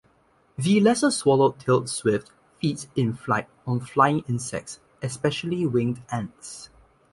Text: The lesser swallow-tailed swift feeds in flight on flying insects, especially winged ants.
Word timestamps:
The 0.57 0.79
lesser 0.81 1.11
swallow-tailed 1.11 1.87
swift 1.87 2.31
feeds 2.59 2.87
in 2.95 3.13
flight 3.13 3.47
on 3.67 3.81
flying 3.81 4.23
insects, 4.27 4.79
especially 5.03 5.67
winged 5.67 6.01
ants. 6.09 6.71